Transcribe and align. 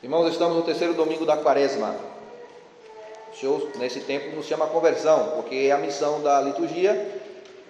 Irmãos, 0.00 0.30
estamos 0.30 0.56
no 0.56 0.62
terceiro 0.62 0.94
domingo 0.94 1.26
da 1.26 1.36
quaresma. 1.36 1.96
O 3.32 3.36
Senhor, 3.36 3.68
nesse 3.80 3.98
tempo, 3.98 4.36
nos 4.36 4.46
chama 4.46 4.66
a 4.66 4.68
conversão, 4.68 5.32
porque 5.34 5.56
é 5.56 5.72
a 5.72 5.78
missão 5.78 6.22
da 6.22 6.40
liturgia 6.40 7.20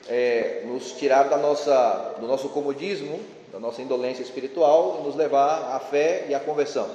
é 0.07 0.63
nos 0.67 0.93
tirar 0.93 1.31
da 1.31 1.39
nossa, 1.39 2.17
do 2.21 2.27
nosso 2.27 2.51
comodismo, 2.51 3.19
da 3.51 3.59
nossa 3.59 3.81
indolência 3.81 4.23
espiritual 4.23 4.99
e 5.01 5.07
nos 5.07 5.17
levar 5.17 5.75
à 5.75 5.81
fé 5.81 6.27
e 6.29 6.35
à 6.35 6.41
conversão, 6.41 6.87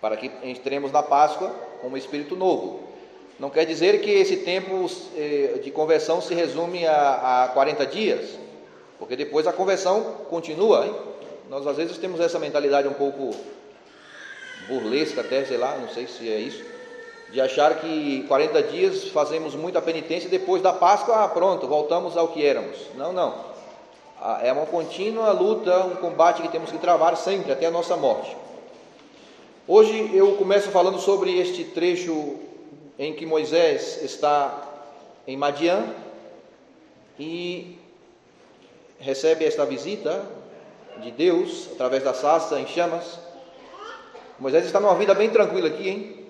para 0.00 0.16
que 0.16 0.30
entremos 0.44 0.92
na 0.92 1.02
Páscoa 1.02 1.50
com 1.82 1.88
um 1.88 1.96
espírito 1.96 2.36
novo. 2.36 2.84
Não 3.40 3.50
quer 3.50 3.64
dizer 3.64 4.00
que 4.02 4.10
esse 4.10 4.36
tempo 4.36 4.88
eh, 5.16 5.58
de 5.64 5.72
conversão 5.72 6.20
se 6.20 6.32
resume 6.32 6.86
a, 6.86 7.44
a 7.44 7.48
40 7.48 7.84
dias, 7.86 8.38
porque 9.00 9.16
depois 9.16 9.48
a 9.48 9.52
conversão 9.52 10.02
continua. 10.30 10.86
Hein? 10.86 10.94
Nós 11.50 11.66
às 11.66 11.76
vezes 11.76 11.98
temos 11.98 12.20
essa 12.20 12.38
mentalidade 12.38 12.86
um 12.86 12.94
pouco 12.94 13.34
burlesca 14.68 15.20
até, 15.20 15.44
sei 15.44 15.56
lá, 15.56 15.76
não 15.76 15.88
sei 15.88 16.06
se 16.06 16.28
é 16.30 16.38
isso, 16.38 16.64
de 17.30 17.40
achar 17.40 17.80
que 17.80 18.24
40 18.28 18.62
dias 18.64 19.08
fazemos 19.08 19.54
muita 19.54 19.82
penitência 19.82 20.26
e 20.28 20.30
depois 20.30 20.62
da 20.62 20.72
Páscoa, 20.72 21.24
ah, 21.24 21.28
pronto, 21.28 21.66
voltamos 21.66 22.16
ao 22.16 22.28
que 22.28 22.44
éramos. 22.44 22.76
Não, 22.94 23.12
não. 23.12 23.34
Ah, 24.20 24.40
é 24.42 24.52
uma 24.52 24.66
contínua 24.66 25.30
luta, 25.32 25.84
um 25.86 25.96
combate 25.96 26.42
que 26.42 26.48
temos 26.48 26.70
que 26.70 26.78
travar 26.78 27.16
sempre, 27.16 27.52
até 27.52 27.66
a 27.66 27.70
nossa 27.70 27.96
morte. 27.96 28.36
Hoje 29.68 30.12
eu 30.14 30.36
começo 30.36 30.70
falando 30.70 31.00
sobre 31.00 31.36
este 31.38 31.64
trecho 31.64 32.36
em 32.98 33.12
que 33.12 33.26
Moisés 33.26 34.00
está 34.02 34.62
em 35.26 35.36
Madian 35.36 35.84
e 37.18 37.76
recebe 39.00 39.44
esta 39.44 39.66
visita 39.66 40.24
de 41.02 41.10
Deus 41.10 41.68
através 41.72 42.02
da 42.02 42.14
sarça 42.14 42.60
em 42.60 42.66
chamas. 42.66 43.25
Moisés 44.38 44.66
está 44.66 44.78
numa 44.78 44.94
vida 44.94 45.14
bem 45.14 45.30
tranquila 45.30 45.68
aqui, 45.68 45.88
hein? 45.88 46.26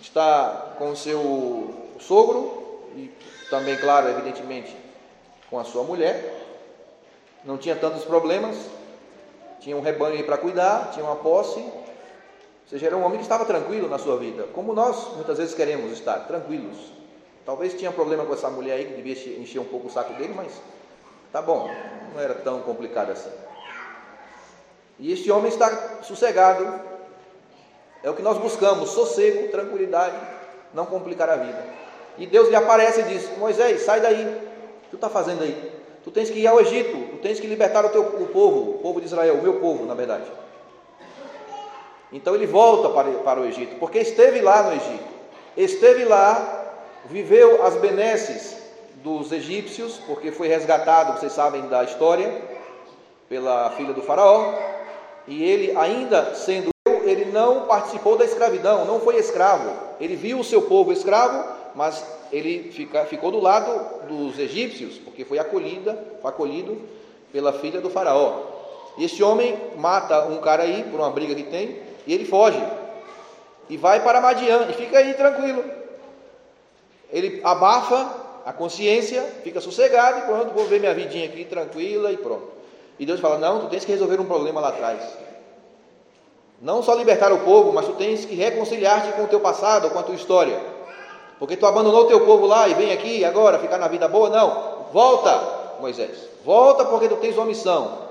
Está 0.00 0.74
com 0.78 0.90
o 0.90 0.96
seu 0.96 1.74
sogro 2.00 2.82
e 2.96 3.10
também, 3.50 3.76
claro, 3.76 4.08
evidentemente, 4.08 4.74
com 5.50 5.58
a 5.58 5.64
sua 5.64 5.82
mulher. 5.84 6.34
Não 7.44 7.58
tinha 7.58 7.76
tantos 7.76 8.04
problemas, 8.04 8.56
tinha 9.60 9.76
um 9.76 9.80
rebanho 9.82 10.14
aí 10.14 10.22
para 10.22 10.38
cuidar, 10.38 10.90
tinha 10.92 11.04
uma 11.04 11.16
posse. 11.16 11.60
Ou 11.60 12.70
seja, 12.70 12.86
era 12.86 12.96
um 12.96 13.04
homem 13.04 13.18
que 13.18 13.24
estava 13.24 13.44
tranquilo 13.44 13.88
na 13.88 13.98
sua 13.98 14.16
vida, 14.16 14.44
como 14.54 14.72
nós 14.72 15.14
muitas 15.14 15.38
vezes 15.38 15.54
queremos 15.54 15.92
estar, 15.92 16.20
tranquilos. 16.26 16.76
Talvez 17.44 17.74
tinha 17.74 17.90
problema 17.92 18.24
com 18.24 18.34
essa 18.34 18.50
mulher 18.50 18.74
aí, 18.74 18.84
que 18.84 19.02
devia 19.02 19.38
encher 19.38 19.58
um 19.58 19.64
pouco 19.64 19.88
o 19.88 19.90
saco 19.90 20.12
dele, 20.14 20.34
mas 20.34 20.52
tá 21.32 21.40
bom, 21.40 21.70
não 22.14 22.20
era 22.20 22.34
tão 22.34 22.60
complicado 22.60 23.10
assim. 23.10 23.30
E 24.98 25.12
este 25.12 25.30
homem 25.30 25.48
está 25.50 26.02
sossegado, 26.02 26.97
é 28.02 28.10
o 28.10 28.14
que 28.14 28.22
nós 28.22 28.38
buscamos: 28.38 28.90
sossego, 28.90 29.48
tranquilidade, 29.48 30.16
não 30.72 30.86
complicar 30.86 31.28
a 31.28 31.36
vida. 31.36 31.64
E 32.16 32.26
Deus 32.26 32.48
lhe 32.48 32.56
aparece 32.56 33.00
e 33.00 33.04
diz: 33.04 33.36
Moisés, 33.38 33.82
sai 33.82 34.00
daí. 34.00 34.48
Tu 34.90 34.96
está 34.96 35.08
fazendo 35.08 35.42
aí? 35.42 35.72
Tu 36.04 36.10
tens 36.10 36.30
que 36.30 36.38
ir 36.38 36.46
ao 36.46 36.60
Egito, 36.60 36.96
tu 37.10 37.16
tens 37.18 37.38
que 37.38 37.46
libertar 37.46 37.84
o 37.84 37.90
teu 37.90 38.02
o 38.02 38.26
povo, 38.28 38.70
o 38.70 38.78
povo 38.78 39.00
de 39.00 39.06
Israel, 39.06 39.34
o 39.34 39.42
meu 39.42 39.54
povo, 39.54 39.84
na 39.84 39.94
verdade. 39.94 40.24
Então 42.10 42.34
ele 42.34 42.46
volta 42.46 42.88
para, 42.88 43.10
para 43.18 43.40
o 43.40 43.44
Egito, 43.44 43.76
porque 43.78 43.98
esteve 43.98 44.40
lá 44.40 44.62
no 44.62 44.72
Egito. 44.72 45.04
Esteve 45.56 46.04
lá, 46.04 46.72
viveu 47.06 47.64
as 47.64 47.74
benesses 47.76 48.56
dos 49.02 49.30
egípcios, 49.32 49.98
porque 50.06 50.32
foi 50.32 50.48
resgatado, 50.48 51.18
vocês 51.18 51.32
sabem 51.32 51.68
da 51.68 51.84
história, 51.84 52.40
pela 53.28 53.70
filha 53.72 53.92
do 53.92 54.02
faraó, 54.02 54.54
e 55.26 55.44
ele 55.44 55.76
ainda 55.76 56.34
sendo 56.34 56.70
ele 57.08 57.26
não 57.26 57.62
participou 57.62 58.16
da 58.16 58.24
escravidão, 58.24 58.84
não 58.84 59.00
foi 59.00 59.16
escravo. 59.16 59.70
Ele 60.00 60.16
viu 60.16 60.38
o 60.38 60.44
seu 60.44 60.62
povo 60.62 60.92
escravo, 60.92 61.44
mas 61.74 62.04
ele 62.32 62.70
fica, 62.72 63.04
ficou 63.04 63.30
do 63.30 63.40
lado 63.40 64.06
dos 64.06 64.38
egípcios, 64.38 64.98
porque 64.98 65.24
foi 65.24 65.38
acolhida, 65.38 65.98
foi 66.20 66.30
acolhido 66.30 66.80
pela 67.32 67.52
filha 67.52 67.80
do 67.80 67.90
faraó. 67.90 68.42
E 68.96 69.04
este 69.04 69.22
homem 69.22 69.56
mata 69.76 70.24
um 70.26 70.38
cara 70.38 70.64
aí 70.64 70.84
por 70.90 70.98
uma 71.00 71.10
briga 71.10 71.34
que 71.34 71.44
tem, 71.44 71.78
e 72.06 72.12
ele 72.12 72.24
foge. 72.24 72.62
E 73.68 73.76
vai 73.76 74.02
para 74.02 74.20
Madian 74.20 74.66
e 74.70 74.72
fica 74.72 74.98
aí 74.98 75.14
tranquilo. 75.14 75.64
Ele 77.12 77.40
abafa 77.44 78.10
a 78.44 78.52
consciência, 78.52 79.22
fica 79.44 79.60
sossegado 79.60 80.20
e 80.20 80.22
pronto, 80.22 80.54
vou 80.54 80.66
ver 80.66 80.80
minha 80.80 80.94
vidinha 80.94 81.26
aqui 81.26 81.44
tranquila 81.44 82.10
e 82.10 82.16
pronto. 82.16 82.48
E 82.98 83.06
Deus 83.06 83.20
fala: 83.20 83.38
"Não, 83.38 83.60
tu 83.60 83.68
tens 83.68 83.84
que 83.84 83.92
resolver 83.92 84.20
um 84.20 84.24
problema 84.24 84.60
lá 84.60 84.68
atrás. 84.68 85.27
Não 86.60 86.82
só 86.82 86.94
libertar 86.94 87.32
o 87.32 87.38
povo, 87.40 87.72
mas 87.72 87.86
tu 87.86 87.92
tens 87.92 88.24
que 88.24 88.34
reconciliar-te 88.34 89.12
com 89.12 89.24
o 89.24 89.28
teu 89.28 89.38
passado, 89.38 89.90
com 89.90 89.98
a 89.98 90.02
tua 90.02 90.14
história. 90.14 90.60
Porque 91.38 91.56
tu 91.56 91.66
abandonou 91.66 92.02
o 92.02 92.06
teu 92.06 92.26
povo 92.26 92.46
lá 92.46 92.68
e 92.68 92.74
vem 92.74 92.92
aqui 92.92 93.24
agora 93.24 93.58
ficar 93.58 93.78
na 93.78 93.86
vida 93.86 94.08
boa? 94.08 94.28
Não. 94.28 94.86
Volta, 94.92 95.76
Moisés. 95.80 96.28
Volta 96.44 96.84
porque 96.84 97.08
tu 97.08 97.16
tens 97.16 97.36
uma 97.36 97.46
missão. 97.46 98.08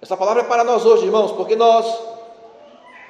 Essa 0.00 0.16
palavra 0.16 0.42
é 0.42 0.46
para 0.46 0.64
nós 0.64 0.84
hoje, 0.86 1.04
irmãos, 1.04 1.32
porque 1.32 1.56
nós 1.56 1.86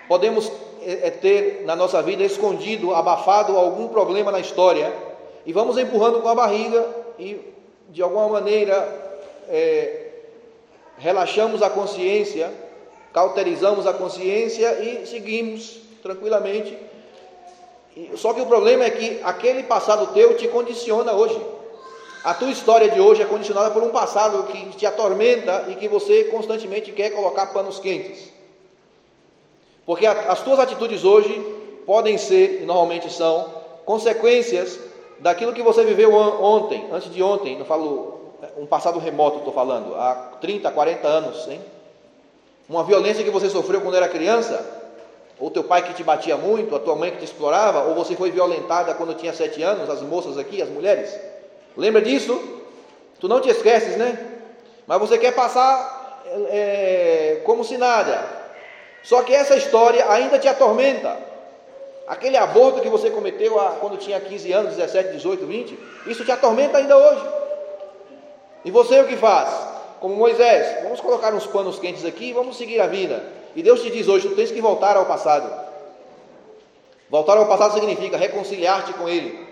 podemos 0.08 0.50
é, 0.82 1.08
é, 1.08 1.10
ter 1.10 1.62
na 1.64 1.74
nossa 1.74 2.02
vida 2.02 2.22
escondido, 2.22 2.94
abafado 2.94 3.56
algum 3.56 3.88
problema 3.88 4.30
na 4.30 4.40
história 4.40 4.92
e 5.46 5.52
vamos 5.52 5.78
empurrando 5.78 6.20
com 6.20 6.28
a 6.28 6.34
barriga 6.34 6.86
e 7.18 7.40
de 7.88 8.02
alguma 8.02 8.28
maneira 8.28 8.76
é, 9.48 10.10
relaxamos 10.98 11.62
a 11.62 11.70
consciência 11.70 12.52
cauterizamos 13.14 13.86
a 13.86 13.92
consciência 13.92 14.80
e 14.80 15.06
seguimos 15.06 15.78
tranquilamente. 16.02 16.76
Só 18.16 18.34
que 18.34 18.40
o 18.40 18.46
problema 18.46 18.82
é 18.84 18.90
que 18.90 19.20
aquele 19.22 19.62
passado 19.62 20.08
teu 20.08 20.36
te 20.36 20.48
condiciona 20.48 21.12
hoje. 21.12 21.40
A 22.24 22.34
tua 22.34 22.50
história 22.50 22.90
de 22.90 23.00
hoje 23.00 23.22
é 23.22 23.24
condicionada 23.24 23.70
por 23.70 23.84
um 23.84 23.90
passado 23.90 24.42
que 24.50 24.70
te 24.70 24.84
atormenta 24.84 25.66
e 25.68 25.76
que 25.76 25.86
você 25.86 26.24
constantemente 26.24 26.90
quer 26.90 27.10
colocar 27.10 27.46
panos 27.52 27.78
quentes. 27.78 28.32
Porque 29.86 30.06
as 30.06 30.42
tuas 30.42 30.58
atitudes 30.58 31.04
hoje 31.04 31.32
podem 31.86 32.18
ser, 32.18 32.62
e 32.62 32.64
normalmente 32.64 33.12
são, 33.12 33.48
consequências 33.84 34.80
daquilo 35.20 35.52
que 35.52 35.62
você 35.62 35.84
viveu 35.84 36.12
ontem, 36.14 36.88
antes 36.90 37.12
de 37.12 37.22
ontem, 37.22 37.58
não 37.58 37.66
falo 37.66 38.32
um 38.56 38.66
passado 38.66 38.98
remoto, 38.98 39.38
estou 39.38 39.52
falando, 39.52 39.94
há 39.94 40.14
30, 40.40 40.70
40 40.70 41.06
anos, 41.06 41.46
hein? 41.46 41.60
Uma 42.68 42.82
violência 42.84 43.22
que 43.22 43.30
você 43.30 43.48
sofreu 43.48 43.80
quando 43.80 43.96
era 43.96 44.08
criança, 44.08 44.64
ou 45.38 45.50
teu 45.50 45.64
pai 45.64 45.82
que 45.82 45.94
te 45.94 46.02
batia 46.02 46.36
muito, 46.36 46.74
a 46.74 46.78
tua 46.78 46.94
mãe 46.96 47.10
que 47.10 47.18
te 47.18 47.24
explorava, 47.24 47.82
ou 47.84 47.94
você 47.94 48.16
foi 48.16 48.30
violentada 48.30 48.94
quando 48.94 49.14
tinha 49.14 49.32
sete 49.32 49.62
anos, 49.62 49.90
as 49.90 50.00
moças 50.00 50.38
aqui, 50.38 50.62
as 50.62 50.68
mulheres. 50.68 51.14
Lembra 51.76 52.00
disso? 52.00 52.40
Tu 53.20 53.28
não 53.28 53.40
te 53.40 53.48
esqueces, 53.48 53.96
né? 53.96 54.18
Mas 54.86 54.98
você 54.98 55.18
quer 55.18 55.34
passar 55.34 56.22
é, 56.48 57.40
como 57.44 57.64
se 57.64 57.76
nada. 57.76 58.24
Só 59.02 59.22
que 59.22 59.34
essa 59.34 59.56
história 59.56 60.10
ainda 60.10 60.38
te 60.38 60.48
atormenta. 60.48 61.18
Aquele 62.06 62.36
aborto 62.36 62.80
que 62.80 62.88
você 62.88 63.10
cometeu 63.10 63.54
quando 63.80 63.96
tinha 63.96 64.20
15 64.20 64.52
anos, 64.52 64.76
17, 64.76 65.12
18, 65.12 65.46
20, 65.46 65.78
isso 66.06 66.24
te 66.24 66.32
atormenta 66.32 66.78
ainda 66.78 66.96
hoje. 66.96 67.26
E 68.64 68.70
você 68.70 69.00
o 69.00 69.06
que 69.06 69.16
faz? 69.16 69.73
Como 70.04 70.16
Moisés, 70.16 70.82
vamos 70.82 71.00
colocar 71.00 71.32
uns 71.32 71.46
panos 71.46 71.78
quentes 71.78 72.04
aqui 72.04 72.26
e 72.26 72.32
vamos 72.34 72.58
seguir 72.58 72.78
a 72.78 72.86
vida. 72.86 73.24
E 73.56 73.62
Deus 73.62 73.80
te 73.80 73.88
diz 73.88 74.06
hoje: 74.06 74.28
tu 74.28 74.36
tens 74.36 74.50
que 74.50 74.60
voltar 74.60 74.98
ao 74.98 75.06
passado. 75.06 75.50
Voltar 77.08 77.38
ao 77.38 77.46
passado 77.46 77.72
significa 77.72 78.18
reconciliar-te 78.18 78.92
com 78.92 79.08
Ele, 79.08 79.48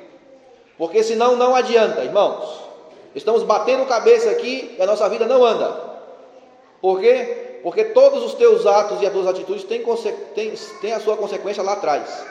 porque 0.76 1.02
senão 1.02 1.36
não 1.36 1.54
adianta, 1.54 2.04
irmãos. 2.04 2.60
Estamos 3.14 3.42
batendo 3.44 3.86
cabeça 3.86 4.28
aqui 4.28 4.74
e 4.78 4.82
a 4.82 4.84
nossa 4.84 5.08
vida 5.08 5.24
não 5.24 5.42
anda. 5.42 5.74
Por 6.82 7.00
quê? 7.00 7.60
Porque 7.62 7.84
todos 7.84 8.22
os 8.22 8.34
teus 8.34 8.66
atos 8.66 9.00
e 9.00 9.06
as 9.06 9.12
tuas 9.12 9.28
atitudes 9.28 9.64
têm, 9.64 9.82
têm, 10.34 10.52
têm 10.82 10.92
a 10.92 11.00
sua 11.00 11.16
consequência 11.16 11.62
lá 11.62 11.72
atrás. 11.72 12.26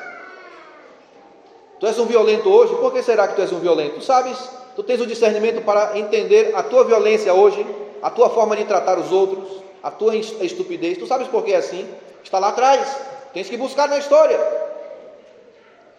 Tu 1.80 1.88
és 1.88 1.98
um 1.98 2.06
violento 2.06 2.52
hoje, 2.52 2.76
por 2.76 2.94
que 2.94 3.02
será 3.02 3.28
que 3.28 3.34
tu 3.34 3.42
és 3.42 3.52
um 3.52 3.60
violento? 3.60 3.96
Tu 3.96 4.04
sabes, 4.04 4.38
tu 4.76 4.84
tens 4.84 5.02
o 5.02 5.06
discernimento 5.06 5.64
para 5.64 5.98
entender 5.98 6.52
a 6.56 6.64
tua 6.64 6.84
violência 6.84 7.34
hoje 7.34 7.66
a 8.02 8.10
tua 8.10 8.30
forma 8.30 8.56
de 8.56 8.66
tratar 8.66 8.98
os 8.98 9.12
outros, 9.12 9.62
a 9.84 9.92
tua 9.92 10.16
estupidez. 10.16 10.98
Tu 10.98 11.06
sabes 11.06 11.28
por 11.28 11.44
que 11.44 11.54
é 11.54 11.58
assim? 11.58 11.88
Está 12.24 12.40
lá 12.40 12.50
atrás. 12.50 12.98
Tens 13.34 13.48
que 13.48 13.58
buscar 13.58 13.88
na 13.88 13.98
história. 13.98 14.40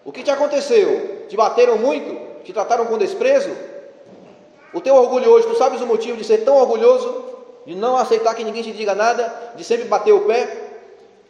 O 0.04 0.10
que 0.10 0.22
te 0.22 0.30
aconteceu? 0.30 1.26
Te 1.28 1.36
bateram 1.36 1.78
muito? 1.78 2.42
Te 2.42 2.52
trataram 2.52 2.86
com 2.86 2.98
desprezo? 2.98 3.50
O 4.74 4.80
teu 4.80 4.94
orgulho 4.96 5.30
hoje, 5.30 5.46
tu 5.46 5.54
sabes 5.54 5.80
o 5.80 5.86
motivo 5.86 6.16
de 6.16 6.24
ser 6.24 6.38
tão 6.38 6.56
orgulhoso? 6.56 7.24
De 7.64 7.74
não 7.74 7.96
aceitar 7.96 8.34
que 8.34 8.42
ninguém 8.42 8.62
te 8.62 8.72
diga 8.72 8.94
nada? 8.94 9.52
De 9.54 9.62
sempre 9.62 9.84
bater 9.84 10.12
o 10.12 10.22
pé? 10.22 10.70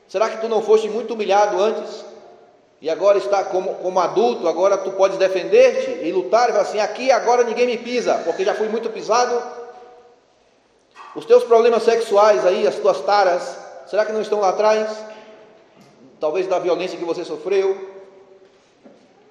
Será 0.08 0.30
que 0.30 0.40
tu 0.40 0.48
não 0.48 0.62
foste 0.62 0.88
muito 0.88 1.14
humilhado 1.14 1.60
antes? 1.60 2.04
E 2.82 2.90
agora 2.90 3.16
está 3.16 3.44
como, 3.44 3.76
como 3.76 3.98
adulto, 3.98 4.46
agora 4.46 4.76
tu 4.76 4.92
podes 4.92 5.16
defender-te 5.16 6.04
e 6.06 6.12
lutar 6.12 6.50
e 6.50 6.52
falar 6.52 6.64
assim: 6.64 6.80
aqui 6.80 7.10
agora 7.10 7.44
ninguém 7.44 7.66
me 7.66 7.78
pisa, 7.78 8.20
porque 8.26 8.44
já 8.44 8.52
fui 8.52 8.68
muito 8.68 8.90
pisado, 8.90 9.40
os 11.16 11.24
teus 11.24 11.44
problemas 11.44 11.84
sexuais 11.84 12.44
aí, 12.44 12.66
as 12.66 12.74
tuas 12.74 13.00
taras 13.00 13.62
Será 13.92 14.06
que 14.06 14.12
não 14.12 14.22
estão 14.22 14.40
lá 14.40 14.48
atrás? 14.48 14.90
Talvez 16.18 16.46
da 16.46 16.58
violência 16.58 16.96
que 16.96 17.04
você 17.04 17.26
sofreu, 17.26 17.90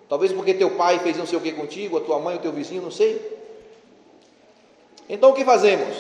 talvez 0.08 0.32
porque 0.32 0.54
teu 0.54 0.78
pai 0.78 1.00
fez 1.00 1.18
não 1.18 1.26
sei 1.26 1.40
o 1.40 1.42
que 1.42 1.52
contigo, 1.52 1.98
a 1.98 2.02
tua 2.02 2.20
mãe, 2.20 2.36
o 2.36 2.40
teu 2.40 2.52
vizinho, 2.52 2.84
não 2.84 2.92
sei. 2.92 3.40
Então 5.10 5.32
o 5.32 5.34
que 5.34 5.44
fazemos? 5.44 5.98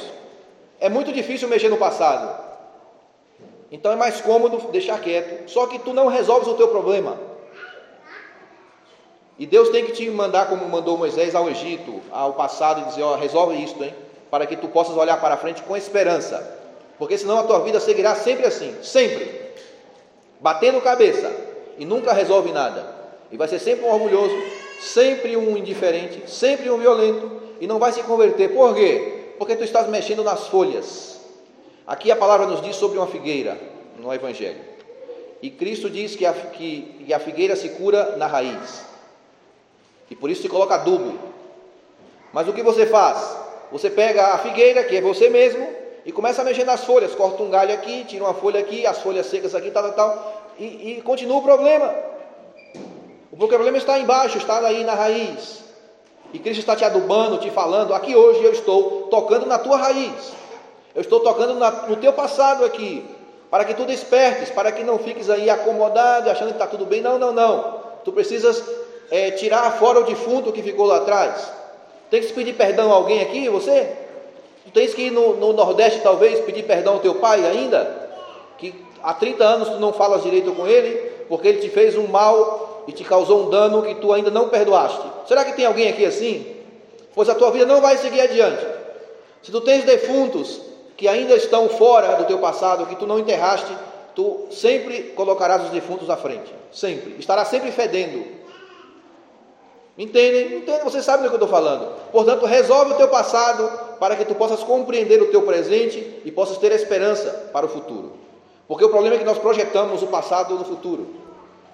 É 0.79 0.89
muito 0.89 1.11
difícil 1.11 1.47
mexer 1.47 1.69
no 1.69 1.77
passado. 1.77 2.39
Então 3.71 3.91
é 3.91 3.95
mais 3.95 4.21
cômodo 4.21 4.59
deixar 4.71 5.01
quieto. 5.01 5.49
Só 5.49 5.65
que 5.65 5.79
tu 5.79 5.91
não 5.91 6.05
resolves 6.05 6.47
o 6.47 6.53
teu 6.53 6.67
problema. 6.67 7.17
E 9.41 9.47
Deus 9.47 9.69
tem 9.69 9.83
que 9.83 9.91
te 9.91 10.07
mandar, 10.07 10.47
como 10.49 10.69
mandou 10.69 10.99
Moisés 10.99 11.33
ao 11.33 11.49
Egito, 11.49 11.99
ao 12.11 12.33
passado, 12.33 12.81
e 12.81 12.83
dizer: 12.83 13.01
Ó, 13.01 13.15
resolve 13.15 13.55
isto, 13.55 13.83
hein? 13.83 13.91
Para 14.29 14.45
que 14.45 14.55
tu 14.55 14.67
possas 14.67 14.95
olhar 14.95 15.19
para 15.19 15.35
frente 15.35 15.63
com 15.63 15.75
esperança. 15.75 16.59
Porque 16.99 17.17
senão 17.17 17.39
a 17.39 17.43
tua 17.43 17.57
vida 17.61 17.79
seguirá 17.79 18.13
sempre 18.13 18.45
assim, 18.45 18.75
sempre. 18.83 19.31
Batendo 20.39 20.79
cabeça 20.79 21.35
e 21.79 21.85
nunca 21.85 22.13
resolve 22.13 22.51
nada. 22.51 22.85
E 23.31 23.35
vai 23.35 23.47
ser 23.47 23.57
sempre 23.57 23.83
um 23.83 23.91
orgulhoso, 23.91 24.35
sempre 24.79 25.35
um 25.35 25.57
indiferente, 25.57 26.29
sempre 26.29 26.69
um 26.69 26.77
violento 26.77 27.41
e 27.59 27.65
não 27.65 27.79
vai 27.79 27.91
se 27.91 28.03
converter. 28.03 28.53
Por 28.53 28.75
quê? 28.75 29.33
Porque 29.39 29.55
tu 29.55 29.63
estás 29.63 29.87
mexendo 29.89 30.23
nas 30.23 30.49
folhas. 30.49 31.19
Aqui 31.87 32.11
a 32.11 32.15
palavra 32.15 32.45
nos 32.45 32.61
diz 32.61 32.75
sobre 32.75 32.99
uma 32.99 33.07
figueira 33.07 33.57
no 33.97 34.13
Evangelho. 34.13 34.61
E 35.41 35.49
Cristo 35.49 35.89
diz 35.89 36.15
que 36.15 36.27
a, 36.27 36.31
que, 36.31 37.05
que 37.07 37.11
a 37.11 37.17
figueira 37.17 37.55
se 37.55 37.69
cura 37.69 38.17
na 38.17 38.27
raiz. 38.27 38.90
E 40.11 40.15
por 40.15 40.29
isso 40.29 40.41
se 40.41 40.49
coloca 40.49 40.75
adubo. 40.75 41.17
Mas 42.33 42.45
o 42.45 42.51
que 42.51 42.61
você 42.61 42.85
faz? 42.85 43.37
Você 43.71 43.89
pega 43.89 44.33
a 44.33 44.37
figueira, 44.39 44.83
que 44.83 44.97
é 44.97 45.01
você 45.01 45.29
mesmo, 45.29 45.65
e 46.05 46.11
começa 46.11 46.41
a 46.41 46.45
mexer 46.45 46.65
nas 46.65 46.83
folhas. 46.83 47.15
Corta 47.15 47.41
um 47.41 47.49
galho 47.49 47.73
aqui, 47.73 48.03
tira 48.03 48.25
uma 48.25 48.33
folha 48.33 48.59
aqui, 48.59 48.85
as 48.85 48.99
folhas 48.99 49.27
secas 49.27 49.55
aqui, 49.55 49.71
tal, 49.71 49.83
tal, 49.83 49.93
tal. 49.93 50.51
E, 50.59 50.97
e 50.97 51.01
continua 51.01 51.37
o 51.37 51.41
problema. 51.41 51.95
O 53.31 53.47
problema 53.47 53.77
está 53.77 53.97
embaixo, 53.97 54.37
está 54.37 54.59
aí 54.67 54.83
na 54.83 54.93
raiz. 54.93 55.63
E 56.33 56.39
Cristo 56.39 56.59
está 56.59 56.75
te 56.75 56.83
adubando, 56.83 57.37
te 57.37 57.49
falando. 57.49 57.93
Aqui 57.93 58.13
hoje 58.13 58.43
eu 58.43 58.51
estou 58.51 59.03
tocando 59.03 59.45
na 59.45 59.59
tua 59.59 59.77
raiz. 59.77 60.33
Eu 60.93 61.01
estou 61.01 61.21
tocando 61.21 61.55
na, 61.55 61.71
no 61.87 61.95
teu 61.95 62.11
passado 62.11 62.65
aqui, 62.65 63.05
para 63.49 63.63
que 63.63 63.73
tu 63.73 63.85
despertes, 63.85 64.49
para 64.49 64.73
que 64.73 64.83
não 64.83 64.99
fiques 64.99 65.29
aí 65.29 65.49
acomodado, 65.49 66.29
achando 66.29 66.49
que 66.49 66.55
está 66.55 66.67
tudo 66.67 66.85
bem. 66.85 66.99
Não, 66.99 67.17
não, 67.17 67.31
não. 67.31 67.79
Tu 68.03 68.11
precisas 68.11 68.61
é, 69.11 69.29
tirar 69.31 69.69
fora 69.77 69.99
o 69.99 70.03
defunto 70.03 70.53
que 70.53 70.63
ficou 70.63 70.85
lá 70.85 70.97
atrás. 70.97 71.51
Tem 72.09 72.21
que 72.21 72.33
pedir 72.33 72.53
perdão 72.53 72.91
a 72.91 72.95
alguém 72.95 73.21
aqui, 73.21 73.49
você? 73.49 73.89
Tu 74.63 74.71
tens 74.71 74.93
que 74.93 75.03
ir 75.03 75.11
no, 75.11 75.35
no, 75.35 75.51
Nordeste, 75.51 75.99
talvez, 76.01 76.39
pedir 76.39 76.63
perdão 76.63 76.93
ao 76.93 76.99
teu 76.99 77.15
pai 77.15 77.45
ainda? 77.45 78.09
Que 78.57 78.73
há 79.03 79.13
30 79.13 79.43
anos 79.43 79.69
tu 79.69 79.79
não 79.79 79.91
falas 79.91 80.23
direito 80.23 80.53
com 80.53 80.65
ele, 80.65 80.95
porque 81.27 81.47
ele 81.47 81.59
te 81.59 81.69
fez 81.69 81.97
um 81.97 82.07
mal 82.07 82.85
e 82.87 82.93
te 82.93 83.03
causou 83.03 83.45
um 83.45 83.49
dano 83.49 83.83
que 83.83 83.95
tu 83.95 84.13
ainda 84.13 84.31
não 84.31 84.49
perdoaste. 84.49 85.05
Será 85.27 85.43
que 85.43 85.53
tem 85.53 85.65
alguém 85.65 85.89
aqui 85.89 86.05
assim? 86.05 86.55
Pois 87.13 87.27
a 87.27 87.35
tua 87.35 87.51
vida 87.51 87.65
não 87.65 87.81
vai 87.81 87.97
seguir 87.97 88.21
adiante. 88.21 88.65
Se 89.41 89.51
tu 89.51 89.59
tens 89.61 89.83
defuntos 89.83 90.61
que 90.95 91.07
ainda 91.07 91.35
estão 91.35 91.67
fora 91.67 92.15
do 92.15 92.25
teu 92.25 92.37
passado, 92.37 92.85
que 92.85 92.95
tu 92.95 93.07
não 93.07 93.19
enterraste, 93.19 93.71
tu 94.15 94.47
sempre 94.51 95.13
colocarás 95.15 95.63
os 95.63 95.69
defuntos 95.69 96.09
à 96.09 96.15
frente. 96.15 96.53
Sempre. 96.71 97.15
Estará 97.19 97.43
sempre 97.43 97.71
fedendo. 97.71 98.40
Entendem? 100.01 100.57
Entendem? 100.57 100.83
Você 100.83 101.03
sabe 101.03 101.21
do 101.21 101.29
que 101.29 101.35
eu 101.35 101.37
estou 101.37 101.47
falando. 101.47 101.87
Portanto, 102.11 102.47
resolve 102.47 102.93
o 102.93 102.97
teu 102.97 103.07
passado 103.07 103.69
para 103.99 104.15
que 104.15 104.25
tu 104.25 104.33
possas 104.33 104.63
compreender 104.63 105.21
o 105.21 105.27
teu 105.27 105.43
presente 105.43 106.23
e 106.25 106.31
possas 106.31 106.57
ter 106.57 106.71
esperança 106.71 107.49
para 107.53 107.67
o 107.67 107.69
futuro. 107.69 108.13
Porque 108.67 108.83
o 108.83 108.89
problema 108.89 109.15
é 109.15 109.19
que 109.19 109.23
nós 109.23 109.37
projetamos 109.37 110.01
o 110.01 110.07
passado 110.07 110.55
no 110.55 110.65
futuro. 110.65 111.07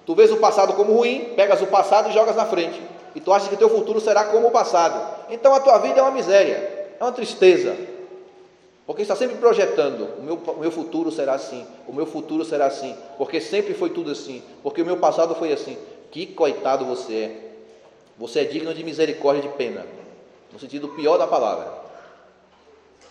Tu 0.04 0.14
vês 0.14 0.30
o 0.30 0.36
passado 0.36 0.74
como 0.74 0.92
ruim, 0.92 1.32
pegas 1.36 1.62
o 1.62 1.68
passado 1.68 2.10
e 2.10 2.12
jogas 2.12 2.36
na 2.36 2.44
frente. 2.44 2.82
E 3.14 3.20
tu 3.20 3.32
achas 3.32 3.48
que 3.48 3.56
teu 3.56 3.70
futuro 3.70 3.98
será 3.98 4.24
como 4.24 4.48
o 4.48 4.50
passado. 4.50 5.00
Então 5.30 5.54
a 5.54 5.60
tua 5.60 5.78
vida 5.78 5.98
é 5.98 6.02
uma 6.02 6.10
miséria, 6.10 6.96
é 7.00 7.02
uma 7.02 7.12
tristeza, 7.12 7.74
porque 8.86 9.00
está 9.00 9.16
sempre 9.16 9.36
projetando: 9.36 10.06
o 10.18 10.22
meu, 10.22 10.34
o 10.34 10.60
meu 10.60 10.70
futuro 10.70 11.10
será 11.10 11.32
assim, 11.32 11.66
o 11.86 11.94
meu 11.94 12.04
futuro 12.04 12.44
será 12.44 12.66
assim, 12.66 12.94
porque 13.16 13.40
sempre 13.40 13.72
foi 13.72 13.88
tudo 13.88 14.10
assim, 14.10 14.42
porque 14.62 14.82
o 14.82 14.86
meu 14.86 14.98
passado 14.98 15.34
foi 15.34 15.50
assim. 15.50 15.78
Que 16.10 16.26
coitado 16.26 16.84
você 16.84 17.14
é! 17.14 17.47
Você 18.18 18.40
é 18.40 18.44
digno 18.44 18.74
de 18.74 18.82
misericórdia 18.82 19.40
e 19.40 19.48
de 19.48 19.54
pena, 19.56 19.86
no 20.52 20.58
sentido 20.58 20.88
pior 20.88 21.16
da 21.16 21.26
palavra. 21.26 21.72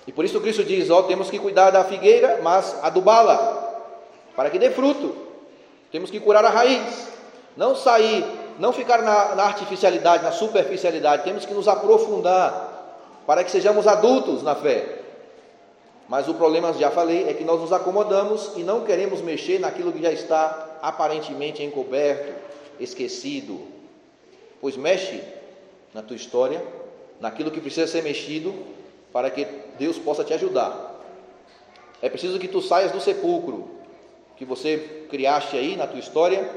E 0.06 0.12
por 0.12 0.26
isso 0.26 0.42
Cristo 0.42 0.64
diz: 0.64 0.90
ó, 0.90 1.04
temos 1.04 1.30
que 1.30 1.40
cuidar 1.40 1.72
da 1.72 1.84
figueira, 1.84 2.40
mas 2.44 2.78
adubá-la, 2.84 3.86
para 4.36 4.50
que 4.50 4.60
dê 4.60 4.70
fruto. 4.70 5.16
Temos 5.92 6.12
que 6.12 6.20
curar 6.20 6.44
a 6.44 6.50
raiz, 6.50 7.08
não 7.56 7.74
sair, 7.74 8.26
não 8.60 8.74
ficar 8.74 9.02
na, 9.02 9.36
na 9.36 9.44
artificialidade, 9.44 10.24
na 10.24 10.32
superficialidade. 10.32 11.24
Temos 11.24 11.46
que 11.46 11.54
nos 11.54 11.68
aprofundar 11.68 12.68
para 13.26 13.44
que 13.44 13.52
sejamos 13.52 13.88
adultos 13.88 14.44
na 14.44 14.56
fé. 14.56 15.00
Mas 16.10 16.28
o 16.28 16.34
problema, 16.34 16.74
já 16.74 16.90
falei, 16.90 17.30
é 17.30 17.34
que 17.34 17.44
nós 17.44 17.60
nos 17.60 17.74
acomodamos 17.74 18.52
e 18.56 18.64
não 18.64 18.86
queremos 18.86 19.22
mexer 19.22 19.60
naquilo 19.60 19.92
que 19.92 20.02
já 20.02 20.12
está 20.12 20.78
aparentemente 20.82 21.64
encoberto, 21.64 22.34
esquecido. 22.80 23.77
Pois 24.60 24.76
mexe 24.76 25.22
na 25.94 26.02
tua 26.02 26.16
história, 26.16 26.64
naquilo 27.20 27.52
que 27.52 27.62
precisa 27.62 27.88
ser 27.88 28.04
mexido, 28.04 28.54
para 29.12 29.30
que 29.30 29.48
Deus 29.78 29.98
possa 29.98 30.24
te 30.24 30.34
ajudar. 30.34 30.96
É 32.02 32.10
preciso 32.10 32.40
que 32.40 32.48
tu 32.48 32.62
saias 32.62 32.92
do 32.92 33.02
sepulcro 33.02 33.78
que 34.36 34.46
você 34.46 35.06
criaste 35.10 35.58
aí 35.58 35.76
na 35.76 35.88
tua 35.88 36.00
história 36.00 36.48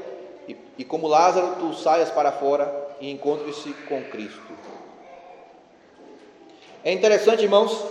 e, 0.47 0.55
e 0.77 0.85
como 0.85 1.07
Lázaro 1.07 1.55
tu 1.59 1.73
saias 1.73 2.11
para 2.11 2.31
fora 2.31 2.71
e 2.99 3.09
encontres-se 3.09 3.73
com 3.89 4.03
Cristo. 4.03 4.51
É 6.83 6.91
interessante, 6.91 7.43
irmãos, 7.43 7.83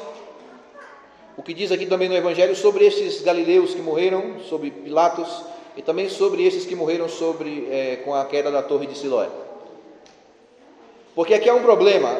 o 1.36 1.42
que 1.42 1.54
diz 1.54 1.72
aqui 1.72 1.86
também 1.86 2.08
no 2.08 2.16
Evangelho 2.16 2.54
sobre 2.54 2.86
esses 2.86 3.20
galileus 3.22 3.74
que 3.74 3.80
morreram, 3.80 4.40
sobre 4.48 4.70
Pilatos, 4.70 5.44
e 5.76 5.82
também 5.82 6.08
sobre 6.08 6.44
esses 6.44 6.66
que 6.66 6.74
morreram 6.74 7.08
sobre, 7.08 7.68
é, 7.70 7.96
com 8.04 8.14
a 8.14 8.24
queda 8.24 8.50
da 8.50 8.62
torre 8.62 8.86
de 8.86 8.96
Siloé. 8.96 9.28
Porque 11.20 11.34
aqui 11.34 11.50
há 11.50 11.54
um 11.54 11.60
problema. 11.60 12.16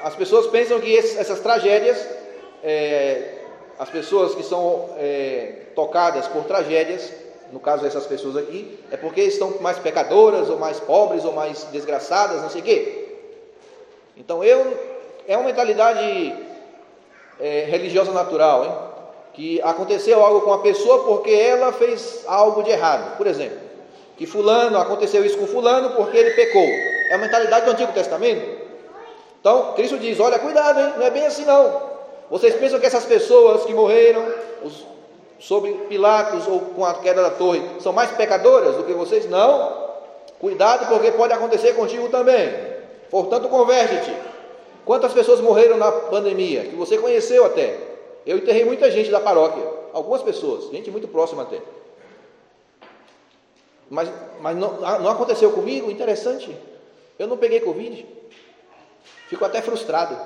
As 0.00 0.14
pessoas 0.14 0.46
pensam 0.46 0.78
que 0.78 0.96
essas 0.96 1.40
tragédias, 1.40 2.08
é, 2.62 3.32
as 3.76 3.90
pessoas 3.90 4.32
que 4.32 4.44
são 4.44 4.90
é, 4.96 5.62
tocadas 5.74 6.28
por 6.28 6.44
tragédias, 6.44 7.12
no 7.50 7.58
caso 7.58 7.82
dessas 7.82 8.06
pessoas 8.06 8.36
aqui, 8.36 8.78
é 8.92 8.96
porque 8.96 9.22
estão 9.22 9.54
mais 9.60 9.80
pecadoras, 9.80 10.48
ou 10.48 10.56
mais 10.56 10.78
pobres, 10.78 11.24
ou 11.24 11.32
mais 11.32 11.64
desgraçadas, 11.72 12.40
não 12.40 12.48
sei 12.48 12.60
o 12.60 12.64
quê. 12.64 13.08
Então 14.16 14.44
eu, 14.44 14.72
é 15.26 15.36
uma 15.36 15.46
mentalidade 15.46 16.32
é, 17.40 17.64
religiosa 17.68 18.12
natural, 18.12 18.64
hein? 18.64 18.72
que 19.34 19.60
aconteceu 19.62 20.24
algo 20.24 20.42
com 20.42 20.52
a 20.52 20.60
pessoa 20.60 21.02
porque 21.06 21.32
ela 21.32 21.72
fez 21.72 22.22
algo 22.24 22.62
de 22.62 22.70
errado. 22.70 23.16
Por 23.16 23.26
exemplo, 23.26 23.58
que 24.16 24.26
fulano, 24.26 24.78
aconteceu 24.78 25.24
isso 25.24 25.38
com 25.38 25.46
fulano 25.48 25.96
porque 25.96 26.16
ele 26.16 26.30
pecou. 26.34 26.97
É 27.08 27.14
a 27.14 27.18
mentalidade 27.18 27.64
do 27.64 27.72
Antigo 27.72 27.92
Testamento. 27.92 28.68
Então, 29.40 29.72
Cristo 29.74 29.98
diz, 29.98 30.18
olha, 30.20 30.38
cuidado, 30.38 30.78
hein? 30.78 30.94
não 30.96 31.06
é 31.06 31.10
bem 31.10 31.26
assim 31.26 31.44
não. 31.44 31.88
Vocês 32.30 32.54
pensam 32.56 32.78
que 32.78 32.86
essas 32.86 33.04
pessoas 33.04 33.64
que 33.64 33.72
morreram 33.72 34.26
os, 34.62 34.84
sobre 35.38 35.72
Pilatos 35.88 36.46
ou 36.46 36.60
com 36.60 36.84
a 36.84 36.94
queda 36.94 37.22
da 37.22 37.30
torre 37.30 37.62
são 37.80 37.92
mais 37.92 38.10
pecadoras 38.10 38.76
do 38.76 38.84
que 38.84 38.92
vocês? 38.92 39.28
Não. 39.28 39.88
Cuidado 40.38 40.88
porque 40.88 41.10
pode 41.12 41.32
acontecer 41.32 41.74
contigo 41.74 42.08
também. 42.08 42.52
Portanto, 43.10 43.48
converte-te. 43.48 44.14
Quantas 44.84 45.12
pessoas 45.12 45.40
morreram 45.40 45.76
na 45.76 45.90
pandemia? 45.90 46.64
Que 46.64 46.76
você 46.76 46.98
conheceu 46.98 47.44
até. 47.44 47.78
Eu 48.26 48.38
enterrei 48.38 48.64
muita 48.64 48.90
gente 48.90 49.10
da 49.10 49.20
paróquia. 49.20 49.64
Algumas 49.92 50.22
pessoas, 50.22 50.70
gente 50.70 50.90
muito 50.90 51.08
próxima 51.08 51.42
até. 51.42 51.60
Mas, 53.90 54.10
mas 54.40 54.56
não, 54.56 54.78
ah, 54.84 54.98
não 54.98 55.10
aconteceu 55.10 55.50
comigo? 55.50 55.90
Interessante. 55.90 56.54
Eu 57.18 57.26
não 57.26 57.36
peguei 57.36 57.60
Covid. 57.60 58.06
Fico 59.28 59.44
até 59.44 59.60
frustrado. 59.60 60.16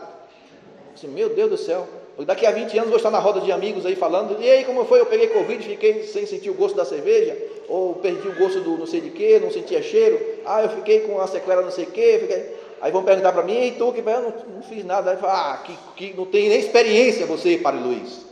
Assim, 0.95 1.09
meu 1.09 1.31
Deus 1.31 1.51
do 1.51 1.57
céu. 1.57 1.89
Daqui 2.27 2.45
a 2.45 2.51
20 2.51 2.77
anos 2.77 2.91
vou 2.91 2.99
estar 2.99 3.11
na 3.11 3.19
roda 3.19 3.41
de 3.41 3.51
amigos 3.51 3.87
aí 3.87 3.97
falando, 3.97 4.41
e 4.41 4.49
aí 4.49 4.65
como 4.65 4.85
foi? 4.85 5.01
Eu 5.01 5.07
peguei 5.07 5.29
Covid, 5.29 5.65
fiquei 5.65 6.05
sem 6.05 6.27
sentir 6.27 6.51
o 6.51 6.55
gosto 6.55 6.77
da 6.77 6.85
cerveja, 6.85 7.37
ou 7.69 7.95
perdi 7.95 8.29
o 8.29 8.35
gosto 8.35 8.61
do 8.61 8.77
não 8.77 8.87
sei 8.87 9.01
de 9.01 9.11
que, 9.11 9.41
não 9.41 9.51
sentia 9.51 9.83
cheiro, 9.83 10.21
ah, 10.45 10.63
eu 10.63 10.69
fiquei 10.69 11.01
com 11.01 11.19
a 11.21 11.27
sequela 11.27 11.63
não 11.63 11.71
sei 11.71 11.85
o 11.85 11.91
que, 11.91 12.19
fiquei... 12.19 12.63
Aí 12.83 12.91
vão 12.91 13.05
perguntar 13.05 13.33
para 13.33 13.45
mim, 13.45 13.69
e 13.69 13.71
tu 13.73 13.93
que 13.93 14.01
eu 14.01 14.05
não, 14.05 14.35
não 14.57 14.63
fiz 14.63 14.85
nada. 14.85 15.13
Aí 15.13 15.17
fala, 15.17 15.53
ah, 15.53 15.57
que, 15.59 15.79
que 15.95 16.17
não 16.17 16.27
tem 16.27 16.49
nem 16.49 16.59
experiência 16.59 17.25
você, 17.27 17.57
Padre 17.57 17.81
Luiz. 17.81 18.27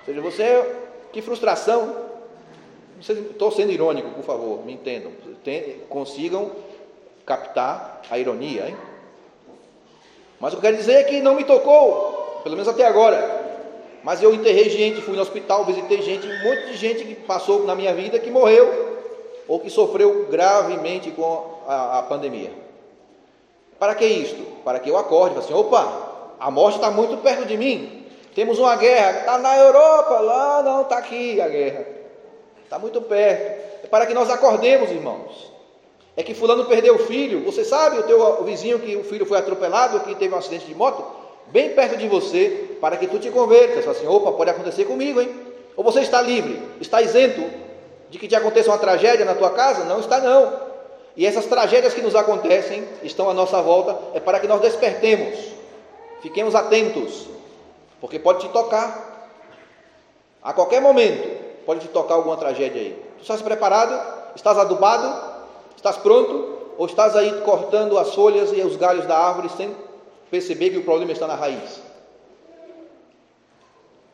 Ou 0.00 0.06
seja, 0.06 0.20
você, 0.22 0.66
que 1.12 1.20
frustração. 1.20 1.94
Estou 2.98 3.52
sendo 3.52 3.70
irônico, 3.70 4.08
por 4.08 4.24
favor, 4.24 4.64
me 4.64 4.72
entendam. 4.72 5.12
Tem, 5.44 5.80
consigam 5.90 6.50
captar 7.26 8.02
a 8.08 8.18
ironia, 8.18 8.68
hein? 8.68 8.76
Mas 10.38 10.52
o 10.52 10.56
que 10.56 10.66
eu 10.66 10.70
quero 10.70 10.76
dizer 10.76 10.92
é 10.94 11.04
que 11.04 11.20
não 11.20 11.34
me 11.34 11.44
tocou, 11.44 12.40
pelo 12.44 12.54
menos 12.54 12.68
até 12.68 12.86
agora. 12.86 13.44
Mas 14.04 14.22
eu 14.22 14.32
enterrei 14.32 14.70
gente, 14.70 15.00
fui 15.00 15.16
no 15.16 15.22
hospital, 15.22 15.64
visitei 15.64 16.00
gente, 16.00 16.26
um 16.26 16.44
monte 16.44 16.66
de 16.66 16.76
gente 16.76 17.04
que 17.04 17.14
passou 17.16 17.64
na 17.64 17.74
minha 17.74 17.92
vida 17.92 18.18
que 18.20 18.30
morreu 18.30 18.94
ou 19.48 19.58
que 19.58 19.68
sofreu 19.68 20.26
gravemente 20.30 21.10
com 21.10 21.62
a, 21.66 21.98
a 21.98 22.02
pandemia. 22.02 22.52
Para 23.78 23.94
que 23.94 24.04
isto? 24.04 24.42
Para 24.64 24.78
que 24.78 24.88
eu 24.88 24.96
acorde, 24.96 25.38
assim, 25.38 25.52
opa, 25.52 26.34
a 26.38 26.50
morte 26.50 26.76
está 26.76 26.90
muito 26.90 27.16
perto 27.18 27.44
de 27.46 27.56
mim. 27.56 28.06
Temos 28.34 28.58
uma 28.58 28.76
guerra, 28.76 29.20
está 29.20 29.38
na 29.38 29.56
Europa, 29.56 30.20
lá 30.20 30.62
não, 30.62 30.82
está 30.82 30.98
aqui 30.98 31.40
a 31.40 31.48
guerra. 31.48 31.86
Está 32.62 32.78
muito 32.78 33.00
perto. 33.00 33.84
É 33.84 33.86
para 33.88 34.06
que 34.06 34.14
nós 34.14 34.28
acordemos, 34.30 34.90
irmãos. 34.90 35.55
É 36.16 36.22
que 36.22 36.32
fulano 36.32 36.64
perdeu 36.64 36.94
o 36.94 36.98
filho. 36.98 37.44
Você 37.44 37.64
sabe, 37.64 37.98
o 37.98 38.02
teu 38.04 38.20
o 38.40 38.44
vizinho 38.44 38.78
que 38.78 38.96
o 38.96 39.04
filho 39.04 39.26
foi 39.26 39.38
atropelado, 39.38 40.00
que 40.00 40.14
teve 40.14 40.34
um 40.34 40.38
acidente 40.38 40.64
de 40.64 40.74
moto, 40.74 41.04
bem 41.48 41.70
perto 41.70 41.96
de 41.96 42.08
você, 42.08 42.76
para 42.80 42.96
que 42.96 43.06
tu 43.06 43.18
te 43.18 43.30
convertas. 43.30 43.84
Fala 43.84 43.96
assim, 43.96 44.06
opa, 44.06 44.32
pode 44.32 44.50
acontecer 44.50 44.86
comigo, 44.86 45.20
hein? 45.20 45.30
Ou 45.76 45.84
você 45.84 46.00
está 46.00 46.22
livre, 46.22 46.60
está 46.80 47.02
isento 47.02 47.44
de 48.08 48.18
que 48.18 48.26
te 48.26 48.34
aconteça 48.34 48.70
uma 48.70 48.78
tragédia 48.78 49.26
na 49.26 49.34
tua 49.34 49.50
casa? 49.50 49.84
Não 49.84 50.00
está 50.00 50.18
não. 50.20 50.66
E 51.16 51.26
essas 51.26 51.46
tragédias 51.46 51.92
que 51.92 52.00
nos 52.00 52.14
acontecem, 52.14 52.86
estão 53.02 53.28
à 53.28 53.34
nossa 53.34 53.60
volta, 53.60 53.98
é 54.14 54.20
para 54.20 54.40
que 54.40 54.46
nós 54.46 54.60
despertemos. 54.60 55.38
Fiquemos 56.22 56.54
atentos, 56.54 57.26
porque 58.00 58.18
pode 58.18 58.40
te 58.40 58.48
tocar. 58.48 59.28
A 60.42 60.52
qualquer 60.52 60.80
momento 60.80 61.28
pode 61.66 61.80
te 61.80 61.88
tocar 61.88 62.14
alguma 62.14 62.36
tragédia 62.36 62.80
aí. 62.80 63.02
Tu 63.18 63.22
estás 63.22 63.42
preparado? 63.42 63.98
Estás 64.34 64.56
adubado? 64.58 65.35
Estás 65.76 65.96
pronto? 65.96 66.56
Ou 66.78 66.86
estás 66.86 67.14
aí 67.16 67.40
cortando 67.42 67.96
as 67.98 68.14
folhas 68.14 68.52
e 68.52 68.60
os 68.60 68.76
galhos 68.76 69.06
da 69.06 69.16
árvore 69.16 69.48
sem 69.50 69.74
perceber 70.30 70.70
que 70.70 70.78
o 70.78 70.84
problema 70.84 71.12
está 71.12 71.26
na 71.26 71.34
raiz? 71.34 71.80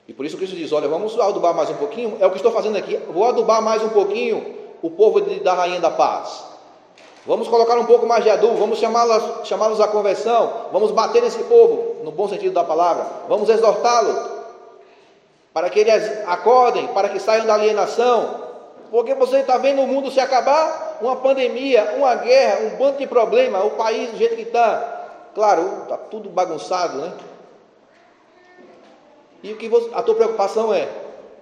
E 0.07 0.13
por 0.13 0.27
isso 0.27 0.37
Cristo 0.37 0.57
diz: 0.57 0.73
Olha, 0.73 0.89
vamos 0.89 1.19
adubar 1.19 1.55
mais 1.55 1.71
um 1.71 1.77
pouquinho. 1.77 2.19
É 2.21 2.27
o 2.27 2.31
que 2.31 2.37
estou 2.37 2.53
fazendo 2.53 2.77
aqui. 2.77 2.97
Vou 3.13 3.25
adubar 3.25 3.63
mais 3.63 3.83
um 3.83 3.89
pouquinho 3.89 4.55
o 4.83 4.91
povo 4.91 5.21
da 5.21 5.55
Rainha 5.55 5.81
da 5.81 5.91
Paz. 5.91 6.53
Vamos 7.25 7.47
colocar 7.47 7.79
um 7.79 7.87
pouco 7.87 8.05
mais 8.05 8.25
de 8.25 8.31
adubo, 8.31 8.57
vamos 8.57 8.81
chamá-los 8.81 9.47
chamá 9.47 9.69
à 9.69 9.89
conversão, 9.89 10.53
vamos 10.73 10.91
bater 10.91 11.23
nesse 11.23 11.45
povo, 11.45 12.03
no 12.03 12.11
bom 12.11 12.29
sentido 12.29 12.53
da 12.53 12.65
palavra, 12.65 13.07
vamos 13.29 13.49
exortá-lo, 13.49 14.43
para 15.55 15.71
que 15.71 15.79
eles 15.79 16.03
acordem, 16.27 16.89
para 16.89 17.11
que 17.11 17.21
saiam 17.21 17.47
da 17.47 17.55
alienação, 17.55 18.43
porque 18.91 19.15
você 19.15 19.37
está 19.37 19.57
vendo 19.57 19.83
o 19.83 19.87
mundo 19.87 20.11
se 20.11 20.19
acabar, 20.19 20.92
uma 21.03 21.17
pandemia, 21.17 21.95
uma 21.97 22.15
guerra, 22.15 22.61
um 22.67 22.77
bando 22.77 22.99
de 22.99 23.07
problema, 23.07 23.65
o 23.65 23.73
país 23.73 24.11
do 24.11 24.17
jeito 24.17 24.37
que 24.37 24.43
está. 24.43 25.01
Claro, 25.35 25.83
está 25.83 25.97
tudo 25.97 26.29
bagunçado, 26.29 26.99
né? 26.99 27.13
E 29.43 29.53
o 29.53 29.57
que 29.57 29.69
você, 29.69 29.91
a 29.93 30.03
tua 30.03 30.15
preocupação 30.15 30.73
é? 30.73 30.89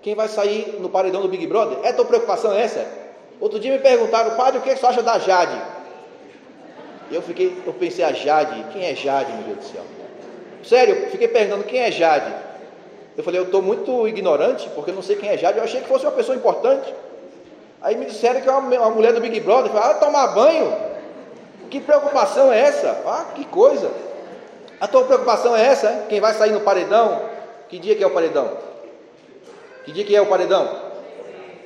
Quem 0.00 0.14
vai 0.14 0.29
sair 0.29 0.79
no 0.81 0.88
paredão 0.88 1.21
do 1.21 1.29
Big 1.29 1.47
Brother? 1.47 1.79
É 1.83 1.93
tua 1.93 2.05
preocupação 2.05 2.52
essa? 2.52 2.87
Outro 3.38 3.59
dia 3.59 3.73
me 3.73 3.79
perguntaram, 3.79 4.37
padre, 4.37 4.59
o 4.59 4.62
que 4.62 4.75
você 4.75 4.87
acha 4.87 5.02
da 5.02 5.19
Jade? 5.19 5.61
Eu 7.11 7.21
fiquei, 7.21 7.61
eu 7.67 7.73
pensei, 7.75 8.05
a 8.05 8.12
Jade, 8.12 8.64
quem 8.73 8.85
é 8.85 8.95
Jade, 8.95 9.33
meu 9.33 9.43
Deus 9.43 9.59
do 9.59 9.64
céu? 9.64 9.83
Sério, 10.64 10.95
eu 10.95 11.11
fiquei 11.11 11.29
perguntando 11.29 11.64
quem 11.64 11.81
é 11.81 11.90
Jade. 11.90 12.33
Eu 13.17 13.25
falei, 13.25 13.40
eu 13.40 13.45
estou 13.45 13.61
muito 13.61 14.07
ignorante, 14.07 14.69
porque 14.71 14.90
eu 14.90 14.95
não 14.95 15.02
sei 15.02 15.17
quem 15.17 15.29
é 15.29 15.37
Jade. 15.37 15.59
Eu 15.59 15.64
achei 15.64 15.81
que 15.81 15.88
fosse 15.88 16.07
uma 16.07 16.12
pessoa 16.12 16.37
importante. 16.37 16.95
Aí 17.82 17.96
me 17.96 18.06
disseram 18.06 18.40
que 18.40 18.49
é 18.49 18.52
uma, 18.52 18.90
mulher 18.90 19.12
do 19.12 19.20
Big 19.20 19.40
Brother. 19.40 19.72
Falei, 19.72 19.90
ah, 19.90 19.94
tomar 19.94 20.26
banho? 20.28 20.72
Que 21.70 21.80
preocupação 21.80 22.52
é 22.52 22.60
essa? 22.60 23.02
Ah, 23.06 23.26
que 23.34 23.44
coisa. 23.46 23.90
A 24.80 24.87
tua 24.87 25.04
preocupação 25.04 25.56
é 25.56 25.64
essa? 25.64 25.90
Hein? 25.90 26.02
Quem 26.08 26.20
vai 26.20 26.34
sair 26.34 26.52
no 26.52 26.60
paredão? 26.60 27.22
Que 27.68 27.78
dia 27.78 27.94
que 27.94 28.02
é 28.02 28.06
o 28.06 28.10
paredão? 28.10 28.50
Que 29.84 29.92
dia 29.92 30.04
que 30.04 30.14
é 30.14 30.20
o 30.20 30.26
paredão? 30.26 30.68